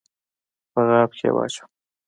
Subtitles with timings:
[0.71, 1.65] په غاب کي یې واچوه!